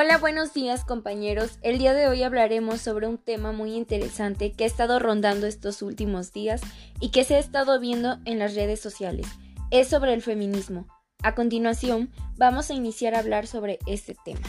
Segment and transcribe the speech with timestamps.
[0.00, 1.58] Hola, buenos días compañeros.
[1.60, 5.82] El día de hoy hablaremos sobre un tema muy interesante que ha estado rondando estos
[5.82, 6.60] últimos días
[7.00, 9.26] y que se ha estado viendo en las redes sociales.
[9.72, 10.86] Es sobre el feminismo.
[11.24, 14.46] A continuación, vamos a iniciar a hablar sobre este tema.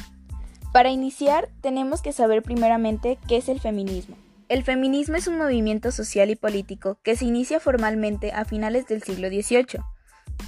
[0.71, 4.17] Para iniciar, tenemos que saber primeramente qué es el feminismo.
[4.49, 9.01] El feminismo es un movimiento social y político que se inicia formalmente a finales del
[9.01, 9.81] siglo XVIII,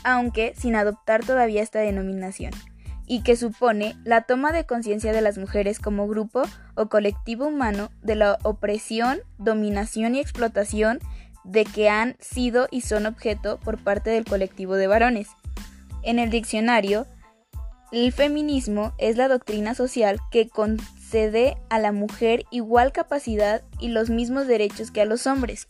[0.03, 2.51] aunque sin adoptar todavía esta denominación
[3.11, 6.43] y que supone la toma de conciencia de las mujeres como grupo
[6.75, 10.99] o colectivo humano de la opresión, dominación y explotación
[11.43, 15.27] de que han sido y son objeto por parte del colectivo de varones.
[16.03, 17.05] En el diccionario,
[17.91, 24.09] el feminismo es la doctrina social que concede a la mujer igual capacidad y los
[24.09, 25.67] mismos derechos que a los hombres.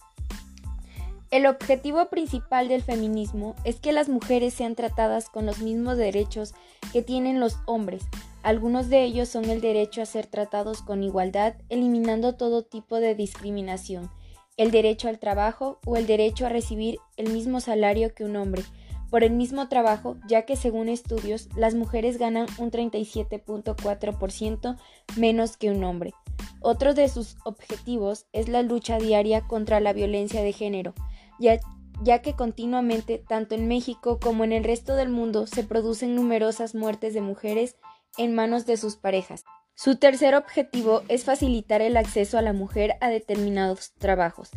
[1.31, 6.53] El objetivo principal del feminismo es que las mujeres sean tratadas con los mismos derechos
[6.92, 8.03] que tienen los hombres.
[8.44, 13.16] Algunos de ellos son el derecho a ser tratados con igualdad, eliminando todo tipo de
[13.16, 14.11] discriminación,
[14.58, 18.64] el derecho al trabajo o el derecho a recibir el mismo salario que un hombre
[19.09, 24.77] por el mismo trabajo, ya que según estudios las mujeres ganan un 37.4%
[25.17, 26.14] menos que un hombre.
[26.61, 30.94] Otro de sus objetivos es la lucha diaria contra la violencia de género,
[31.42, 36.75] ya, que continuamente, tanto en México como en el resto del mundo, se producen numerosas
[36.75, 37.75] muertes de mujeres
[38.17, 39.44] en manos de sus parejas.
[39.75, 44.50] Su tercer objetivo es facilitar el acceso a la mujer a determinados trabajos.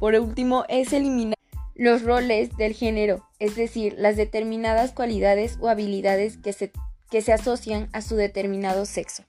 [0.00, 1.36] Por último, es eliminar
[1.74, 6.72] los roles del género, es decir, las determinadas cualidades o habilidades que se,
[7.10, 9.24] que se asocian a su determinado sexo.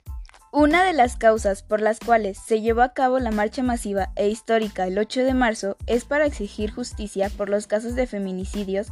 [0.55, 4.29] Una de las causas por las cuales se llevó a cabo la marcha masiva e
[4.29, 8.89] histórica el 8 de marzo es para exigir justicia por los casos de feminicidios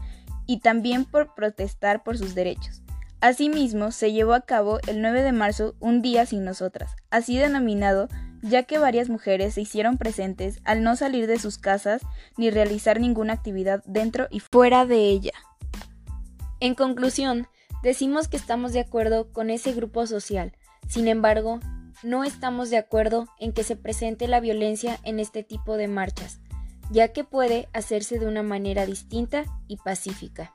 [0.48, 2.82] y también por protestar por sus derechos.
[3.20, 8.08] Asimismo, se llevó a cabo el 9 de marzo un día sin nosotras, así denominado
[8.42, 12.02] ya que varias mujeres se hicieron presentes al no salir de sus casas
[12.38, 15.34] ni realizar ninguna actividad dentro y fuera de ella.
[16.60, 17.46] En conclusión,
[17.84, 20.54] decimos que estamos de acuerdo con ese grupo social,
[20.92, 21.62] sin embargo,
[22.04, 26.42] no estamos de acuerdo en que se presente la violencia en este tipo de marchas,
[26.92, 30.54] ya que puede hacerse de una manera distinta y pacífica.